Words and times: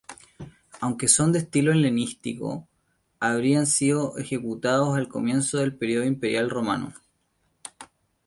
Aunque 0.79 1.07
son 1.07 1.31
de 1.31 1.37
estilo 1.37 1.71
helenístico, 1.71 2.67
habrían 3.19 3.67
sido 3.67 4.17
ejecutados 4.17 4.97
al 4.97 5.07
comienzo 5.07 5.59
del 5.59 5.75
periodo 5.77 6.05
imperial 6.05 6.49
romano. 6.49 6.91